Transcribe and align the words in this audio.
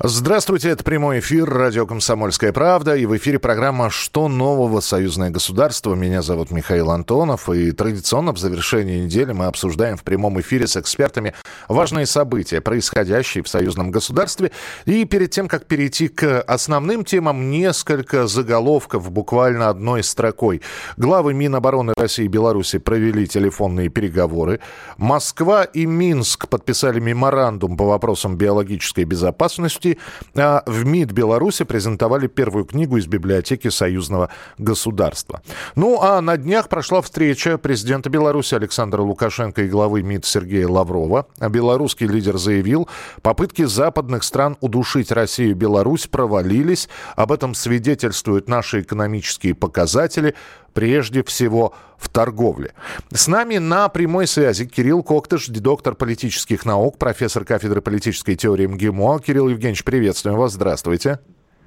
Здравствуйте, 0.00 0.68
это 0.68 0.84
прямой 0.84 1.18
эфир 1.18 1.50
радио 1.50 1.84
«Комсомольская 1.84 2.52
правда» 2.52 2.94
и 2.94 3.04
в 3.04 3.16
эфире 3.16 3.40
программа 3.40 3.90
«Что 3.90 4.28
нового? 4.28 4.78
Союзное 4.78 5.30
государство». 5.30 5.96
Меня 5.96 6.22
зовут 6.22 6.52
Михаил 6.52 6.92
Антонов 6.92 7.50
и 7.50 7.72
традиционно 7.72 8.32
в 8.32 8.38
завершении 8.38 9.00
недели 9.00 9.32
мы 9.32 9.46
обсуждаем 9.46 9.96
в 9.96 10.04
прямом 10.04 10.40
эфире 10.40 10.68
с 10.68 10.76
экспертами 10.76 11.34
важные 11.66 12.06
события, 12.06 12.60
происходящие 12.60 13.42
в 13.42 13.48
союзном 13.48 13.90
государстве. 13.90 14.52
И 14.84 15.04
перед 15.04 15.32
тем, 15.32 15.48
как 15.48 15.66
перейти 15.66 16.06
к 16.06 16.42
основным 16.42 17.04
темам, 17.04 17.50
несколько 17.50 18.28
заголовков 18.28 19.10
буквально 19.10 19.68
одной 19.68 20.04
строкой. 20.04 20.62
Главы 20.96 21.34
Минобороны 21.34 21.94
России 21.96 22.26
и 22.26 22.28
Беларуси 22.28 22.78
провели 22.78 23.26
телефонные 23.26 23.88
переговоры. 23.88 24.60
Москва 24.96 25.64
и 25.64 25.86
Минск 25.86 26.46
подписали 26.46 27.00
меморандум 27.00 27.76
по 27.76 27.84
вопросам 27.84 28.36
биологической 28.36 29.02
безопасности 29.02 29.87
Беларуси. 29.88 29.98
А 30.34 30.62
в 30.66 30.84
МИД 30.84 31.12
Беларуси 31.12 31.64
презентовали 31.64 32.26
первую 32.26 32.64
книгу 32.64 32.96
из 32.96 33.06
библиотеки 33.06 33.68
союзного 33.68 34.30
государства. 34.58 35.42
Ну, 35.74 36.00
а 36.00 36.20
на 36.20 36.36
днях 36.36 36.68
прошла 36.68 37.02
встреча 37.02 37.58
президента 37.58 38.10
Беларуси 38.10 38.54
Александра 38.54 39.02
Лукашенко 39.02 39.62
и 39.62 39.68
главы 39.68 40.02
МИД 40.02 40.24
Сергея 40.24 40.68
Лаврова. 40.68 41.26
Белорусский 41.40 42.06
лидер 42.06 42.38
заявил, 42.38 42.88
попытки 43.22 43.64
западных 43.64 44.22
стран 44.22 44.56
удушить 44.60 45.12
Россию 45.12 45.50
и 45.50 45.54
Беларусь 45.54 46.06
провалились. 46.06 46.88
Об 47.16 47.32
этом 47.32 47.54
свидетельствуют 47.54 48.48
наши 48.48 48.82
экономические 48.82 49.54
показатели 49.54 50.34
прежде 50.74 51.22
всего 51.22 51.74
в 51.96 52.08
торговле. 52.08 52.72
С 53.12 53.26
нами 53.28 53.58
на 53.58 53.88
прямой 53.88 54.26
связи 54.26 54.66
Кирилл 54.66 55.02
Коктыш, 55.02 55.48
доктор 55.48 55.94
политических 55.94 56.64
наук, 56.64 56.98
профессор 56.98 57.44
кафедры 57.44 57.80
политической 57.80 58.36
теории 58.36 58.66
МГИМО. 58.66 59.20
Кирилл 59.20 59.48
Евгеньевич, 59.48 59.84
приветствуем 59.84 60.36
вас, 60.36 60.52
здравствуйте. 60.52 61.18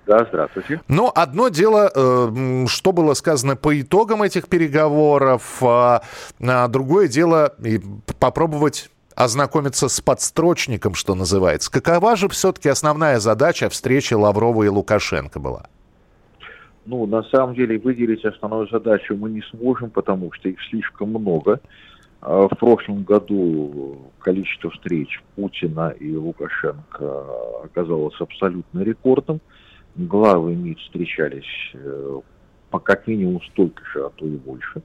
Да, 0.07 0.25
здравствуйте. 0.27 0.81
Но 0.87 1.11
одно 1.13 1.49
дело, 1.49 1.91
э, 1.93 2.65
что 2.67 2.91
было 2.91 3.13
сказано 3.13 3.55
по 3.55 3.79
итогам 3.79 4.23
этих 4.23 4.47
переговоров, 4.47 5.61
а, 5.61 6.01
а 6.41 6.67
другое 6.67 7.07
дело 7.07 7.55
попробовать 8.19 8.89
ознакомиться 9.15 9.89
с 9.89 10.01
подстрочником, 10.01 10.95
что 10.95 11.15
называется. 11.15 11.71
Какова 11.71 12.15
же 12.15 12.29
все-таки 12.29 12.69
основная 12.69 13.19
задача 13.19 13.69
встречи 13.69 14.13
Лаврова 14.13 14.63
и 14.63 14.67
Лукашенко 14.67 15.39
была? 15.39 15.67
Ну, 16.85 17.05
на 17.05 17.23
самом 17.23 17.55
деле, 17.55 17.77
выделить 17.77 18.25
основную 18.25 18.67
задачу 18.67 19.15
мы 19.15 19.29
не 19.29 19.41
сможем, 19.51 19.91
потому 19.91 20.31
что 20.31 20.49
их 20.49 20.57
слишком 20.69 21.09
много. 21.09 21.59
А 22.21 22.47
в 22.47 22.55
прошлом 22.57 23.03
году 23.03 24.11
количество 24.19 24.69
встреч 24.71 25.21
Путина 25.35 25.89
и 25.89 26.15
Лукашенко 26.15 27.25
оказалось 27.63 28.19
абсолютно 28.19 28.81
рекордным. 28.81 29.41
Главы 29.95 30.55
МИД 30.55 30.79
встречались 30.79 31.71
э, 31.73 32.21
по 32.69 32.79
как 32.79 33.07
минимум 33.07 33.41
столько 33.51 33.83
же, 33.85 34.05
а 34.05 34.09
то 34.09 34.25
и 34.25 34.37
больше. 34.37 34.81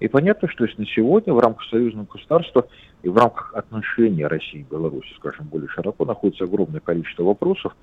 И 0.00 0.08
понятно, 0.08 0.48
что 0.48 0.66
на 0.78 0.86
сегодня 0.86 1.32
в 1.32 1.38
рамках 1.38 1.64
союзного 1.68 2.06
государства 2.06 2.66
и 3.02 3.08
в 3.08 3.16
рамках 3.16 3.54
отношений 3.54 4.24
России 4.24 4.60
и 4.60 4.66
Беларуси, 4.68 5.12
скажем, 5.18 5.46
более 5.46 5.68
широко, 5.68 6.04
находится 6.04 6.44
огромное 6.44 6.80
количество 6.80 7.22
вопросов, 7.22 7.76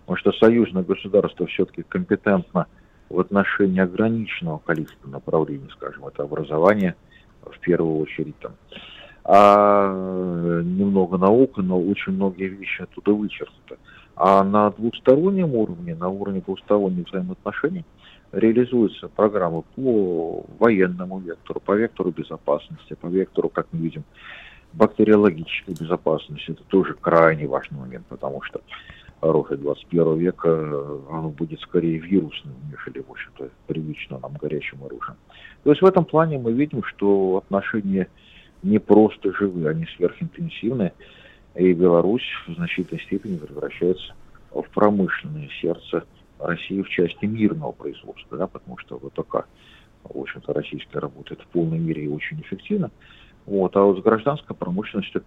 потому 0.00 0.16
что 0.16 0.32
союзное 0.32 0.84
государство 0.84 1.46
все-таки 1.46 1.82
компетентно 1.82 2.66
в 3.08 3.20
отношении 3.20 3.80
ограниченного 3.80 4.58
количества 4.58 5.08
направлений, 5.08 5.68
скажем, 5.72 6.06
это 6.06 6.22
образование 6.22 6.94
в 7.42 7.58
первую 7.60 7.98
очередь 7.98 8.38
там, 8.38 8.52
а 9.24 10.62
немного 10.62 11.18
наука, 11.18 11.62
но 11.62 11.80
очень 11.80 12.12
многие 12.12 12.48
вещи 12.48 12.82
оттуда 12.82 13.12
вычеркнуты. 13.12 13.76
А 14.14 14.42
на 14.44 14.70
двухстороннем 14.70 15.54
уровне, 15.54 15.94
на 15.94 16.08
уровне 16.08 16.40
двухсторонних 16.40 17.06
взаимоотношений, 17.08 17.84
реализуются 18.32 19.08
программы 19.08 19.62
по 19.74 20.44
военному 20.58 21.18
вектору, 21.20 21.60
по 21.60 21.72
вектору 21.72 22.10
безопасности, 22.10 22.94
по 22.94 23.06
вектору, 23.08 23.48
как 23.48 23.66
мы 23.72 23.80
видим, 23.80 24.04
бактериологической 24.72 25.74
безопасности. 25.74 26.52
Это 26.52 26.62
тоже 26.64 26.94
крайне 26.94 27.46
важный 27.46 27.78
момент, 27.78 28.06
потому 28.06 28.42
что 28.42 28.60
оружие 29.20 29.58
21 29.58 30.18
века, 30.18 30.50
оно 31.10 31.30
будет 31.30 31.60
скорее 31.60 31.98
вирусным, 31.98 32.54
нежели, 32.70 33.02
в 33.02 33.10
общем-то, 33.10 33.50
привычно 33.66 34.18
нам 34.18 34.34
горячим 34.34 34.84
оружием. 34.84 35.16
То 35.64 35.70
есть 35.70 35.82
в 35.82 35.86
этом 35.86 36.04
плане 36.04 36.38
мы 36.38 36.52
видим, 36.52 36.82
что 36.84 37.38
отношения 37.38 38.08
не 38.62 38.78
просто 38.78 39.32
живые, 39.32 39.70
они 39.70 39.86
сверхинтенсивные, 39.96 40.92
и 41.54 41.72
Беларусь 41.72 42.26
в 42.46 42.54
значительной 42.54 43.02
степени 43.02 43.36
превращается 43.36 44.14
в 44.52 44.64
промышленное 44.74 45.48
сердце 45.60 46.04
России 46.38 46.82
в 46.82 46.88
части 46.88 47.24
мирного 47.24 47.72
производства, 47.72 48.36
да, 48.36 48.46
потому 48.46 48.76
что 48.78 48.98
ВТК, 48.98 49.46
в 50.04 50.18
общем-то, 50.18 50.52
российская 50.52 50.98
работает 50.98 51.40
в 51.40 51.46
полной 51.46 51.78
мере 51.78 52.04
и 52.04 52.08
очень 52.08 52.40
эффективно. 52.40 52.90
Вот, 53.46 53.76
а 53.76 53.82
вот 53.82 53.98
с 53.98 54.02
гражданской 54.02 54.54
промышленностью 54.54 55.22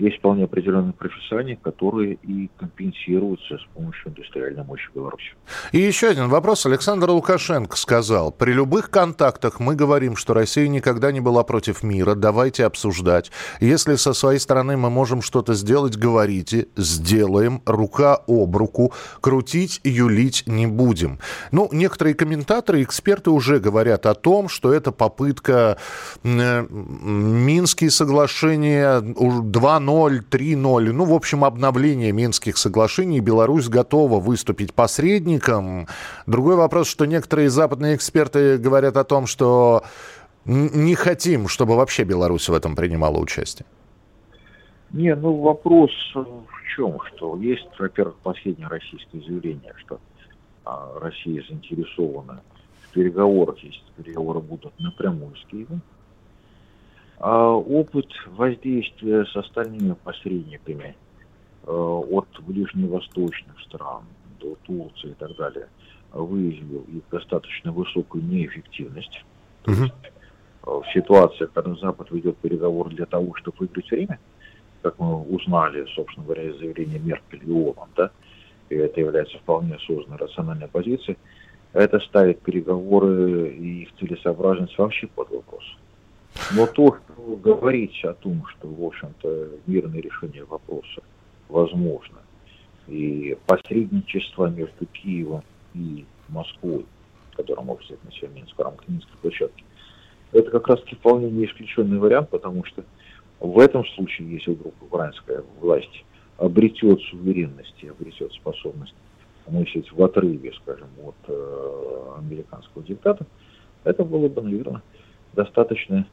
есть 0.00 0.18
вполне 0.18 0.44
определенные 0.44 0.92
профессионалы, 0.92 1.20
которые 1.62 2.14
и 2.14 2.50
компенсируются 2.56 3.58
с 3.58 3.64
помощью 3.74 4.08
индустриальной 4.08 4.64
мощи 4.64 4.88
Беларуси. 4.94 5.32
И 5.72 5.78
еще 5.78 6.08
один 6.08 6.28
вопрос. 6.28 6.66
Александр 6.66 7.10
Лукашенко 7.10 7.76
сказал, 7.76 8.32
при 8.32 8.52
любых 8.52 8.90
контактах 8.90 9.60
мы 9.60 9.76
говорим, 9.76 10.16
что 10.16 10.34
Россия 10.34 10.66
никогда 10.68 11.12
не 11.12 11.20
была 11.20 11.44
против 11.44 11.82
мира, 11.82 12.14
давайте 12.14 12.64
обсуждать. 12.64 13.30
Если 13.60 13.94
со 13.94 14.12
своей 14.12 14.40
стороны 14.40 14.76
мы 14.76 14.90
можем 14.90 15.22
что-то 15.22 15.54
сделать, 15.54 15.96
говорите, 15.96 16.66
сделаем, 16.76 17.62
рука 17.64 18.18
об 18.26 18.56
руку, 18.56 18.92
крутить, 19.20 19.80
юлить 19.84 20.44
не 20.46 20.66
будем. 20.66 21.18
Ну, 21.52 21.68
некоторые 21.72 22.14
комментаторы, 22.14 22.82
эксперты 22.82 23.30
уже 23.30 23.60
говорят 23.60 24.06
о 24.06 24.14
том, 24.14 24.48
что 24.48 24.72
это 24.72 24.90
попытка 24.90 25.78
э, 26.24 26.66
Минские 26.70 27.90
соглашения 27.90 29.00
2 29.00 29.80
2-0, 29.90 30.20
3-0. 30.30 30.92
Ну, 30.92 31.04
в 31.04 31.12
общем, 31.12 31.44
обновление 31.44 32.12
Минских 32.12 32.56
соглашений. 32.56 33.20
Беларусь 33.20 33.68
готова 33.68 34.20
выступить 34.20 34.72
посредником. 34.72 35.86
Другой 36.26 36.56
вопрос, 36.56 36.88
что 36.88 37.06
некоторые 37.06 37.50
западные 37.50 37.96
эксперты 37.96 38.58
говорят 38.58 38.96
о 38.96 39.04
том, 39.04 39.26
что 39.26 39.82
не 40.44 40.94
хотим, 40.94 41.48
чтобы 41.48 41.76
вообще 41.76 42.04
Беларусь 42.04 42.48
в 42.48 42.54
этом 42.54 42.76
принимала 42.76 43.18
участие. 43.18 43.66
Не, 44.92 45.14
ну 45.14 45.40
вопрос 45.40 45.90
в 46.14 46.76
чем? 46.76 46.98
Что 47.14 47.36
есть, 47.36 47.68
во-первых, 47.78 48.16
последнее 48.22 48.68
российское 48.68 49.20
заявление, 49.20 49.72
что 49.84 50.00
а, 50.64 50.98
Россия 51.00 51.44
заинтересована 51.48 52.42
в 52.82 52.92
переговорах, 52.92 53.58
если 53.58 53.80
переговоры 53.96 54.40
будут 54.40 54.72
напрямую 54.80 55.36
с 55.36 55.44
Киевом. 55.50 55.82
А 57.20 57.52
опыт 57.52 58.06
воздействия 58.28 59.26
с 59.26 59.36
остальными 59.36 59.94
посредниками 60.04 60.96
э, 61.66 61.70
от 61.70 62.28
ближневосточных 62.40 63.60
стран 63.60 64.04
до 64.40 64.56
Турции 64.64 65.10
и 65.10 65.14
так 65.14 65.36
далее 65.36 65.68
выявил 66.12 66.84
их 66.88 67.02
достаточно 67.10 67.72
высокую 67.72 68.24
неэффективность. 68.24 69.22
То 69.64 69.72
есть, 69.72 69.92
э, 70.02 70.70
в 70.70 70.84
ситуациях, 70.94 71.50
когда 71.52 71.74
Запад 71.74 72.10
ведет 72.10 72.38
переговоры 72.38 72.88
для 72.88 73.04
того, 73.04 73.34
чтобы 73.34 73.58
выиграть 73.60 73.90
время, 73.90 74.18
как 74.80 74.98
мы 74.98 75.20
узнали, 75.20 75.86
собственно 75.94 76.24
говоря, 76.24 76.44
из 76.44 76.56
заявления 76.56 76.98
Меркель 76.98 77.42
и 77.46 77.52
Оланд, 77.52 77.92
да, 77.96 78.10
и 78.70 78.76
это 78.76 78.98
является 78.98 79.36
вполне 79.36 79.74
осознанной 79.74 80.16
рациональной 80.16 80.68
позицией, 80.68 81.18
это 81.74 82.00
ставит 82.00 82.40
переговоры 82.40 83.50
и 83.50 83.82
их 83.82 83.90
целесообразность 83.98 84.78
вообще 84.78 85.06
под 85.08 85.28
вопрос. 85.30 85.64
Но 86.52 86.66
то, 86.66 86.96
говорить 87.36 88.04
о 88.04 88.14
том, 88.14 88.44
что, 88.46 88.68
в 88.68 88.84
общем-то, 88.84 89.50
мирное 89.66 90.00
решение 90.00 90.44
вопроса 90.44 91.02
возможно, 91.48 92.18
и 92.86 93.36
посредничество 93.46 94.46
между 94.46 94.86
Киевом 94.86 95.42
и 95.74 96.04
Москвой, 96.28 96.86
которое 97.36 97.62
может 97.62 97.84
взять 97.84 98.02
на 98.04 98.12
себя 98.12 98.28
Минск 98.28 98.56
в 98.56 98.60
рамках 98.60 98.88
Минской 98.88 99.16
площадки, 99.20 99.64
это 100.32 100.50
как 100.50 100.68
раз-таки 100.68 100.96
вполне 100.96 101.30
не 101.30 101.46
исключенный 101.46 101.98
вариант, 101.98 102.30
потому 102.30 102.64
что 102.64 102.84
в 103.40 103.58
этом 103.58 103.84
случае, 103.86 104.32
если 104.32 104.52
вдруг 104.52 104.74
украинская 104.80 105.42
власть 105.60 106.04
обретет 106.38 107.00
суверенность 107.02 107.74
и 107.82 107.88
обретет 107.88 108.32
способность 108.32 108.94
мыслить 109.46 109.90
в 109.90 110.02
отрыве, 110.02 110.52
скажем, 110.62 110.88
от 111.04 111.16
э, 111.26 112.14
американского 112.18 112.84
диктата, 112.84 113.26
это 113.84 114.04
было 114.04 114.28
бы, 114.28 114.42
наверное, 114.42 114.82
достаточно 115.32 116.06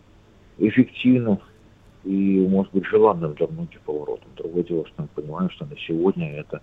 эффективным 0.57 1.39
и, 2.03 2.39
может 2.47 2.71
быть, 2.73 2.85
желанным 2.85 3.33
для 3.33 3.47
многих 3.47 3.81
поворотом. 3.81 4.29
Другое 4.35 4.63
дело, 4.63 4.87
что 4.87 5.03
мы 5.03 5.07
понимаем, 5.09 5.49
что 5.51 5.65
на 5.65 5.77
сегодня 5.77 6.33
это 6.33 6.61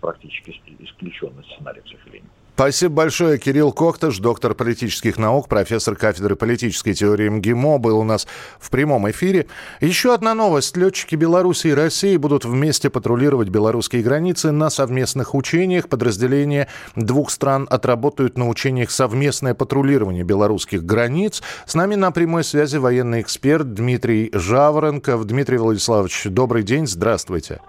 практически 0.00 0.54
исключенный 0.78 1.44
сценарий, 1.44 1.80
к 1.80 1.88
сожалению. 1.88 2.30
Спасибо 2.56 2.94
большое. 2.94 3.36
Кирилл 3.36 3.70
Коктыш, 3.70 4.16
доктор 4.16 4.54
политических 4.54 5.18
наук, 5.18 5.46
профессор 5.46 5.94
кафедры 5.94 6.36
политической 6.36 6.94
теории 6.94 7.28
МГИМО, 7.28 7.76
был 7.76 7.98
у 7.98 8.02
нас 8.02 8.26
в 8.58 8.70
прямом 8.70 9.10
эфире. 9.10 9.46
Еще 9.82 10.14
одна 10.14 10.34
новость. 10.34 10.74
Летчики 10.74 11.16
Беларуси 11.16 11.66
и 11.66 11.74
России 11.74 12.16
будут 12.16 12.46
вместе 12.46 12.88
патрулировать 12.88 13.50
белорусские 13.50 14.02
границы 14.02 14.52
на 14.52 14.70
совместных 14.70 15.34
учениях. 15.34 15.90
Подразделения 15.90 16.68
двух 16.94 17.30
стран 17.30 17.66
отработают 17.68 18.38
на 18.38 18.48
учениях 18.48 18.90
совместное 18.90 19.52
патрулирование 19.52 20.24
белорусских 20.24 20.82
границ. 20.82 21.42
С 21.66 21.74
нами 21.74 21.94
на 21.94 22.10
прямой 22.10 22.42
связи 22.42 22.78
военный 22.78 23.20
эксперт 23.20 23.74
Дмитрий 23.74 24.30
Жаворонков. 24.32 25.26
Дмитрий 25.26 25.58
Владиславович, 25.58 26.28
добрый 26.30 26.62
день, 26.62 26.86
здравствуйте. 26.86 27.60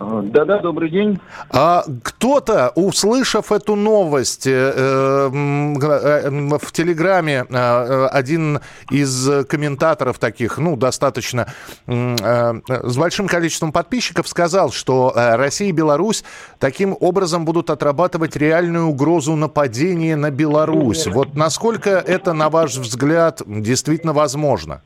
Да-да, 0.00 0.60
добрый 0.60 0.90
день. 0.90 1.20
А 1.50 1.84
кто-то, 2.02 2.72
услышав 2.74 3.52
эту 3.52 3.76
новость 3.76 4.46
э, 4.46 4.72
э, 4.74 5.28
в 5.28 6.72
Телеграме, 6.72 7.44
э, 7.46 8.06
один 8.06 8.60
из 8.90 9.46
комментаторов 9.46 10.18
таких, 10.18 10.56
ну, 10.56 10.76
достаточно 10.76 11.52
с 11.86 12.96
большим 12.96 13.28
количеством 13.28 13.72
подписчиков 13.72 14.26
сказал, 14.26 14.72
что 14.72 15.12
Россия 15.14 15.68
и 15.68 15.72
Беларусь 15.72 16.24
таким 16.58 16.96
образом 16.98 17.44
будут 17.44 17.68
отрабатывать 17.68 18.36
реальную 18.36 18.86
угрозу 18.86 19.36
нападения 19.36 20.16
на 20.16 20.30
Беларусь. 20.30 21.06
Вот 21.06 21.34
насколько 21.34 21.90
это, 21.90 22.32
на 22.32 22.48
ваш 22.48 22.76
взгляд, 22.76 23.42
действительно 23.46 24.14
возможно? 24.14 24.80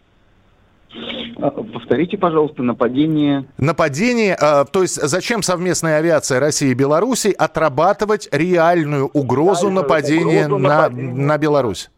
А, 1.45 1.51
повторите, 1.51 2.17
пожалуйста, 2.17 2.63
нападение. 2.63 3.45
Нападение, 3.59 4.35
э, 4.41 4.65
то 4.65 4.81
есть 4.81 4.95
зачем 4.95 5.43
совместная 5.43 5.99
авиация 5.99 6.41
России 6.41 6.71
и 6.71 6.75
Беларуси 6.75 7.35
отрабатывать 7.37 8.31
реальную 8.33 9.11
угрозу 9.13 9.67
реальную 9.67 9.83
нападения, 9.83 10.47
угрозу 10.47 10.63
на, 10.63 10.69
нападения 10.69 11.15
на 11.15 11.37
Беларусь? 11.37 11.91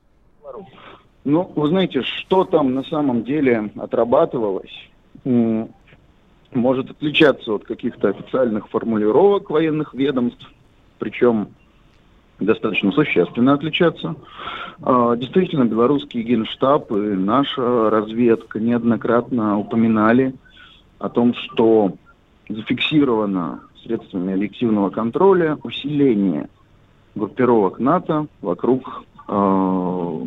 Ну, 1.23 1.53
вы 1.55 1.69
знаете, 1.69 2.03
что 2.03 2.43
там 2.43 2.75
на 2.75 2.83
самом 2.83 3.23
деле 3.23 3.71
отрабатывалось, 3.77 4.91
может 5.25 6.91
отличаться 6.91 7.53
от 7.53 7.65
каких-то 7.67 8.09
официальных 8.09 8.69
формулировок 8.69 9.51
военных 9.51 9.95
ведомств, 9.95 10.45
причем 10.99 11.51
достаточно 12.41 12.93
существенно 12.93 13.55
отличаться. 13.55 14.15
А, 14.83 15.17
действительно, 15.17 15.65
белорусский 15.65 16.23
генштаб 16.23 16.91
и 16.93 16.95
наша 16.95 17.91
разведка 17.91 18.61
неоднократно 18.61 19.59
упоминали 19.59 20.35
о 20.99 21.09
том, 21.09 21.35
что 21.35 21.95
зафиксировано 22.49 23.61
средствами 23.83 24.35
объективного 24.35 24.91
контроля 24.91 25.59
усиление 25.63 26.49
группировок 27.15 27.79
НАТО 27.79 28.27
вокруг 28.43 29.05
э, 29.29 30.21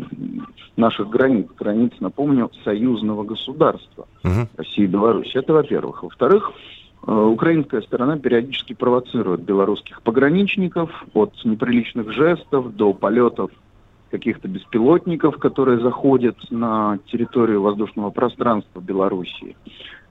наших 0.75 1.09
границ, 1.09 1.47
границ, 1.57 1.91
напомню, 2.00 2.50
союзного 2.63 3.23
государства 3.23 4.07
uh 4.23 4.47
России 4.57 4.83
и 4.83 4.88
Беларуси. 4.88 5.38
Это 5.38 5.53
во-первых. 5.53 6.03
Во-вторых, 6.03 6.51
Э, 6.51 6.79
украинская 7.09 7.81
сторона 7.81 8.17
периодически 8.17 8.73
провоцирует 8.73 9.41
белорусских 9.41 10.01
пограничников 10.01 10.91
от 11.13 11.33
неприличных 11.44 12.11
жестов 12.11 12.75
до 12.75 12.94
полетов 12.94 13.51
каких-то 14.11 14.47
беспилотников, 14.47 15.38
которые 15.38 15.79
заходят 15.79 16.38
на 16.50 17.00
территорию 17.11 17.61
воздушного 17.61 18.09
пространства 18.09 18.79
Белоруссии. 18.79 19.56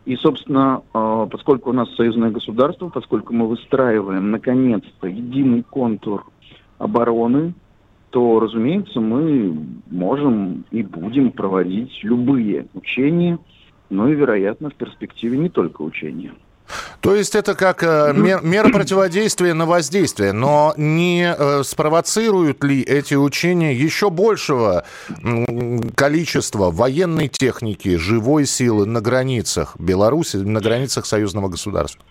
И, 0.07 0.17
собственно, 0.17 0.83
э, 0.95 1.27
поскольку 1.31 1.71
у 1.71 1.73
нас 1.73 1.95
союзное 1.95 2.31
государство, 2.31 2.89
поскольку 2.89 3.35
мы 3.35 3.47
выстраиваем, 3.47 4.31
наконец-то, 4.31 5.07
единый 5.07 5.63
контур 5.63 6.27
обороны, 6.79 7.55
то, 8.11 8.41
разумеется, 8.41 9.01
мы 9.01 9.55
можем 9.91 10.65
и 10.71 10.83
будем 10.83 11.31
проводить 11.31 11.93
любые 12.03 12.67
учения, 12.73 13.39
ну 13.91 14.09
и, 14.09 14.15
вероятно, 14.15 14.71
в 14.71 14.75
перспективе 14.75 15.37
не 15.37 15.51
только 15.51 15.83
учения. 15.83 16.33
То 17.01 17.15
есть 17.15 17.37
это 17.37 17.55
как 17.55 17.85
э, 17.85 18.13
мер, 18.15 18.41
мера 18.43 18.71
противодействия 18.71 19.55
на 19.55 19.67
воздействие, 19.67 20.33
но 20.33 20.75
не 20.77 21.33
э, 21.33 21.63
спровоцируют 21.63 22.65
ли 22.65 22.83
эти 22.83 23.15
учения 23.15 23.73
еще 23.73 24.11
большего 24.11 24.85
количества 25.95 26.71
военной 26.71 27.29
техники, 27.29 27.97
живой 27.97 28.47
силы 28.47 28.85
на 28.87 29.01
границах 29.01 29.77
Беларуси, 29.79 30.39
на 30.39 30.61
границах 30.61 31.07
союзного 31.07 31.49
государства? 31.49 32.05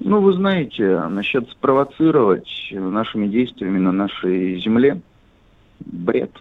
Ну, 0.00 0.20
вы 0.20 0.32
знаете, 0.32 1.00
насчет 1.08 1.48
спровоцировать 1.50 2.48
нашими 2.72 3.28
действиями 3.28 3.78
на 3.78 3.92
нашей 3.92 4.60
земле 4.60 5.00
бред. 5.80 6.32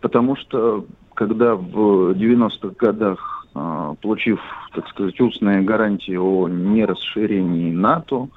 Потому 0.00 0.36
что 0.36 0.86
когда 1.14 1.54
в 1.54 2.12
90-х 2.12 2.74
годах 2.78 3.39
получив, 3.52 4.40
так 4.74 4.88
сказать, 4.88 5.20
устные 5.20 5.62
гарантии 5.62 6.16
о 6.16 6.48
нерасширении 6.48 7.72
НАТО, 7.72 8.28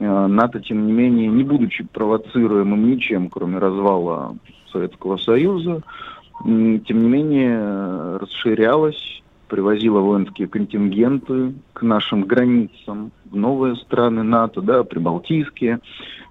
а, 0.00 0.28
НАТО, 0.28 0.60
тем 0.60 0.86
не 0.86 0.92
менее, 0.92 1.28
не 1.28 1.44
будучи 1.44 1.84
провоцируемым 1.84 2.90
ничем, 2.90 3.28
кроме 3.28 3.58
развала 3.58 4.36
Советского 4.72 5.16
Союза, 5.16 5.82
тем 6.44 6.82
не 6.86 7.08
менее 7.08 8.16
расширялась, 8.18 9.22
привозила 9.48 10.00
воинские 10.00 10.46
контингенты 10.46 11.54
к 11.72 11.82
нашим 11.82 12.22
границам 12.22 13.10
в 13.24 13.36
новые 13.36 13.76
страны 13.76 14.22
НАТО, 14.22 14.60
да, 14.60 14.84
прибалтийские 14.84 15.80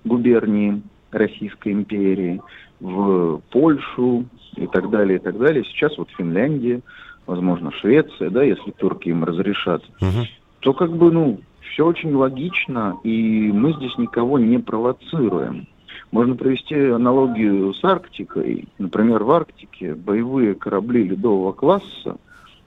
губернии 0.06 0.82
Российской 1.12 1.74
империи, 1.74 2.42
в 2.80 3.42
Польшу 3.50 4.26
и 4.56 4.68
так 4.68 4.90
далее, 4.90 5.18
и 5.18 5.22
так 5.22 5.38
далее. 5.38 5.64
Сейчас 5.66 5.98
вот 5.98 6.10
Финляндия 6.18 6.82
возможно, 7.28 7.72
Швеция, 7.72 8.30
да, 8.30 8.42
если 8.42 8.72
турки 8.72 9.10
им 9.10 9.24
разрешат, 9.24 9.84
угу. 10.02 10.26
то 10.62 10.74
как 10.74 10.92
бы, 10.92 11.12
ну, 11.12 11.40
все 11.72 11.86
очень 11.86 12.14
логично, 12.14 12.98
и 13.04 13.52
мы 13.52 13.74
здесь 13.74 13.96
никого 13.98 14.40
не 14.40 14.58
провоцируем. 14.58 15.68
Можно 16.12 16.36
провести 16.36 16.76
аналогию 16.76 17.74
с 17.74 17.84
Арктикой. 17.84 18.68
Например, 18.80 19.24
в 19.24 19.32
Арктике 19.32 19.94
боевые 19.94 20.56
корабли 20.56 21.04
ледового 21.04 21.52
класса 21.52 22.18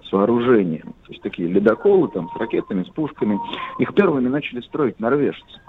с 0.04 0.12
вооружением, 0.12 0.94
то 1.06 1.12
есть 1.12 1.22
такие 1.22 1.48
ледоколы 1.48 2.08
там 2.08 2.28
с 2.30 2.36
ракетами, 2.36 2.82
с 2.82 2.88
пушками, 2.88 3.38
их 3.78 3.94
первыми 3.94 4.28
начали 4.28 4.60
строить 4.60 5.00
норвежцы. 5.00 5.60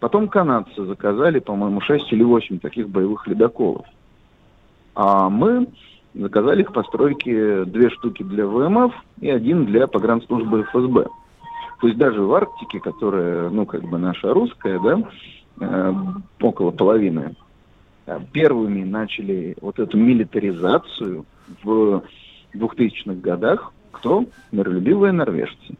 Потом 0.00 0.28
канадцы 0.28 0.84
заказали, 0.84 1.38
по-моему, 1.38 1.80
6 1.80 2.12
или 2.12 2.22
8 2.22 2.58
таких 2.60 2.88
боевых 2.88 3.26
ледоколов. 3.26 3.86
А 4.94 5.28
мы 5.28 5.68
заказали 6.14 6.62
их 6.62 6.72
постройки 6.72 7.64
две 7.64 7.90
штуки 7.90 8.22
для 8.22 8.46
ВМФ 8.46 8.92
и 9.20 9.30
один 9.30 9.66
для 9.66 9.86
погранслужбы 9.86 10.64
ФСБ. 10.64 11.06
То 11.80 11.86
есть 11.88 11.98
даже 11.98 12.22
в 12.22 12.32
Арктике, 12.32 12.80
которая, 12.80 13.50
ну, 13.50 13.66
как 13.66 13.82
бы 13.82 13.98
наша 13.98 14.32
русская, 14.32 14.78
да, 14.78 15.02
э, 15.60 15.94
около 16.40 16.70
половины, 16.70 17.34
э, 18.06 18.20
первыми 18.32 18.84
начали 18.84 19.56
вот 19.60 19.78
эту 19.78 19.96
милитаризацию 19.96 21.24
в 21.64 22.02
2000-х 22.54 23.20
годах, 23.20 23.72
кто? 23.90 24.24
Миролюбивые 24.52 25.12
норвежцы. 25.12 25.76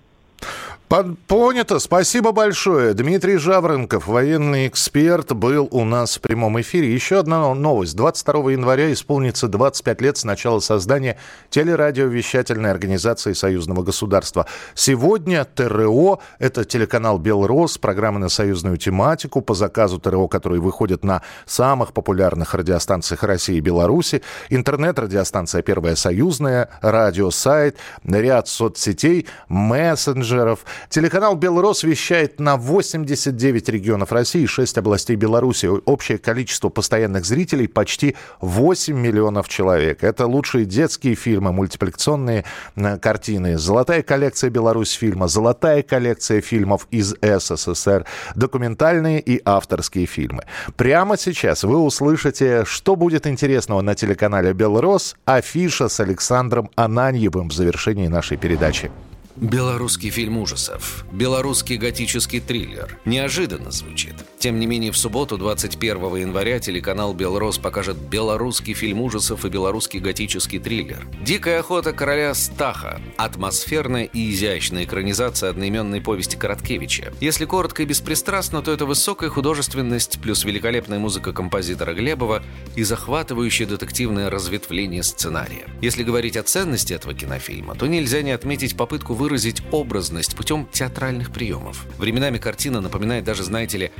Понято. 1.26 1.78
Спасибо 1.78 2.32
большое. 2.32 2.92
Дмитрий 2.92 3.38
Жаворонков, 3.38 4.06
военный 4.06 4.68
эксперт, 4.68 5.32
был 5.32 5.66
у 5.70 5.86
нас 5.86 6.18
в 6.18 6.20
прямом 6.20 6.60
эфире. 6.60 6.92
Еще 6.92 7.18
одна 7.18 7.54
новость. 7.54 7.96
22 7.96 8.52
января 8.52 8.92
исполнится 8.92 9.48
25 9.48 10.02
лет 10.02 10.18
с 10.18 10.24
начала 10.24 10.60
создания 10.60 11.16
телерадиовещательной 11.48 12.70
организации 12.70 13.32
Союзного 13.32 13.82
государства. 13.82 14.44
Сегодня 14.74 15.46
ТРО, 15.46 16.20
это 16.38 16.66
телеканал 16.66 17.16
«Белрос», 17.16 17.78
программы 17.78 18.20
на 18.20 18.28
союзную 18.28 18.76
тематику 18.76 19.40
по 19.40 19.54
заказу 19.54 19.98
ТРО, 19.98 20.28
которые 20.28 20.60
выходят 20.60 21.04
на 21.04 21.22
самых 21.46 21.94
популярных 21.94 22.52
радиостанциях 22.52 23.22
России 23.22 23.56
и 23.56 23.60
Беларуси, 23.60 24.20
интернет-радиостанция 24.50 25.62
«Первая 25.62 25.96
союзная», 25.96 26.68
радиосайт, 26.82 27.78
ряд 28.04 28.46
соцсетей, 28.46 29.26
мессенджеров– 29.48 30.66
Телеканал 30.88 31.36
«Белрос» 31.36 31.82
вещает 31.82 32.40
на 32.40 32.56
89 32.56 33.68
регионов 33.68 34.12
России, 34.12 34.46
6 34.46 34.78
областей 34.78 35.16
Беларуси. 35.16 35.66
Общее 35.66 36.18
количество 36.18 36.68
постоянных 36.68 37.24
зрителей 37.24 37.68
почти 37.68 38.16
8 38.40 38.96
миллионов 38.96 39.48
человек. 39.48 40.04
Это 40.04 40.26
лучшие 40.26 40.64
детские 40.64 41.14
фильмы, 41.14 41.52
мультипликационные 41.52 42.44
э, 42.76 42.98
картины, 42.98 43.58
золотая 43.58 44.02
коллекция 44.02 44.50
Беларусь 44.50 44.92
фильма, 44.92 45.28
золотая 45.28 45.82
коллекция 45.82 46.40
фильмов 46.40 46.86
из 46.90 47.14
СССР, 47.20 48.06
документальные 48.34 49.20
и 49.20 49.40
авторские 49.44 50.06
фильмы. 50.06 50.44
Прямо 50.76 51.16
сейчас 51.16 51.64
вы 51.64 51.78
услышите, 51.78 52.64
что 52.64 52.96
будет 52.96 53.26
интересного 53.26 53.80
на 53.80 53.94
телеканале 53.94 54.52
«Белрос», 54.52 55.16
афиша 55.24 55.88
с 55.88 56.00
Александром 56.00 56.70
Ананьевым 56.74 57.48
в 57.48 57.52
завершении 57.52 58.08
нашей 58.08 58.36
передачи. 58.36 58.90
Белорусский 59.36 60.10
фильм 60.10 60.36
ужасов, 60.36 61.06
белорусский 61.10 61.76
готический 61.76 62.40
триллер. 62.40 62.98
Неожиданно 63.04 63.70
звучит. 63.70 64.14
Тем 64.42 64.58
не 64.58 64.66
менее, 64.66 64.90
в 64.90 64.96
субботу, 64.96 65.38
21 65.38 66.16
января, 66.16 66.58
телеканал 66.58 67.14
«Белрос» 67.14 67.58
покажет 67.58 67.96
белорусский 67.96 68.74
фильм 68.74 69.00
ужасов 69.00 69.44
и 69.44 69.48
белорусский 69.48 70.00
готический 70.00 70.58
триллер. 70.58 71.06
«Дикая 71.24 71.60
охота 71.60 71.92
короля 71.92 72.34
Стаха»— 72.34 73.00
атмосферная 73.18 74.02
и 74.02 74.32
изящная 74.32 74.82
экранизация 74.82 75.50
одноименной 75.50 76.00
повести 76.00 76.34
Короткевича. 76.34 77.12
Если 77.20 77.44
коротко 77.44 77.84
и 77.84 77.86
беспристрастно, 77.86 78.62
то 78.62 78.72
это 78.72 78.84
высокая 78.84 79.30
художественность 79.30 80.20
плюс 80.20 80.42
великолепная 80.42 80.98
музыка 80.98 81.32
композитора 81.32 81.94
Глебова 81.94 82.42
и 82.74 82.82
захватывающее 82.82 83.68
детективное 83.68 84.28
разветвление 84.28 85.04
сценария. 85.04 85.68
Если 85.80 86.02
говорить 86.02 86.36
о 86.36 86.42
ценности 86.42 86.92
этого 86.92 87.14
кинофильма, 87.14 87.76
то 87.76 87.86
нельзя 87.86 88.22
не 88.22 88.32
отметить 88.32 88.76
попытку 88.76 89.14
выразить 89.14 89.62
образность 89.70 90.34
путем 90.34 90.66
театральных 90.72 91.30
приемов. 91.30 91.86
Временами 91.96 92.38
картина 92.38 92.80
напоминает 92.80 93.22
даже, 93.22 93.44
знаете 93.44 93.78
ли, 93.78 93.92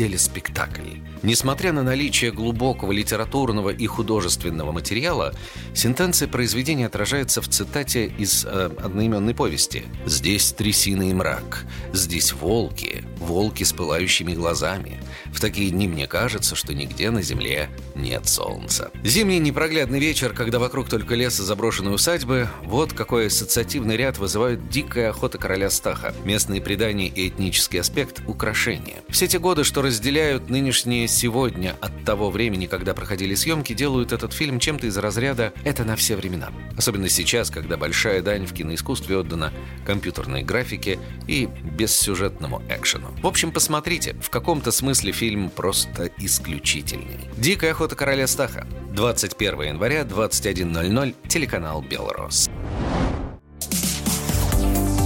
телеспектакль. 0.00 0.96
Несмотря 1.22 1.72
на 1.72 1.82
наличие 1.82 2.32
глубокого 2.32 2.90
литературного 2.92 3.68
и 3.68 3.86
художественного 3.86 4.72
материала, 4.72 5.34
сентенция 5.74 6.26
произведения 6.26 6.86
отражается 6.86 7.42
в 7.42 7.48
цитате 7.48 8.06
из 8.06 8.46
э, 8.46 8.70
одноименной 8.82 9.34
повести. 9.34 9.84
«Здесь 10.06 10.52
трясина 10.52 11.10
и 11.10 11.12
мрак, 11.12 11.66
здесь 11.92 12.32
волки, 12.32 13.04
волки 13.18 13.62
с 13.62 13.74
пылающими 13.74 14.32
глазами. 14.32 15.02
В 15.26 15.38
такие 15.38 15.70
дни 15.70 15.86
мне 15.86 16.06
кажется, 16.06 16.56
что 16.56 16.72
нигде 16.72 17.10
на 17.10 17.20
земле 17.20 17.68
нет 17.94 18.26
солнца». 18.26 18.90
Зимний 19.04 19.38
непроглядный 19.38 20.00
вечер, 20.00 20.32
когда 20.32 20.58
вокруг 20.58 20.88
только 20.88 21.14
лес 21.14 21.38
и 21.40 21.42
заброшенные 21.42 21.94
усадьбы, 21.94 22.48
вот 22.64 22.94
какой 22.94 23.26
ассоциативный 23.26 23.98
ряд 23.98 24.16
вызывает 24.16 24.70
дикая 24.70 25.10
охота 25.10 25.36
короля 25.36 25.68
Стаха, 25.68 26.14
местные 26.24 26.62
предания 26.62 27.08
и 27.08 27.28
этнический 27.28 27.80
аспект– 27.80 28.22
украшения. 28.26 29.02
Все 29.10 29.26
те 29.26 29.38
годы, 29.38 29.64
что 29.64 29.89
разделяют 29.90 30.48
нынешние 30.48 31.08
сегодня 31.08 31.74
от 31.80 32.04
того 32.04 32.30
времени, 32.30 32.66
когда 32.66 32.94
проходили 32.94 33.34
съемки, 33.34 33.72
делают 33.72 34.12
этот 34.12 34.32
фильм 34.32 34.60
чем-то 34.60 34.86
из 34.86 34.96
разряда 34.96 35.52
«это 35.64 35.84
на 35.84 35.96
все 35.96 36.14
времена». 36.14 36.50
Особенно 36.76 37.08
сейчас, 37.08 37.50
когда 37.50 37.76
большая 37.76 38.22
дань 38.22 38.46
в 38.46 38.54
киноискусстве 38.54 39.18
отдана 39.18 39.52
компьютерной 39.84 40.44
графике 40.44 41.00
и 41.26 41.48
бессюжетному 41.76 42.62
экшену. 42.68 43.08
В 43.20 43.26
общем, 43.26 43.50
посмотрите, 43.50 44.14
в 44.22 44.30
каком-то 44.30 44.70
смысле 44.70 45.10
фильм 45.10 45.50
просто 45.50 46.08
исключительный. 46.18 47.28
«Дикая 47.36 47.72
охота 47.72 47.96
короля 47.96 48.28
Стаха». 48.28 48.68
21 48.92 49.62
января, 49.62 50.02
21.00, 50.02 51.16
телеканал 51.26 51.82
«Белрос». 51.82 52.48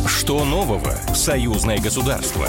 Что 0.07 0.45
нового 0.45 0.95
в 1.09 1.17
союзное 1.17 1.79
государство? 1.79 2.49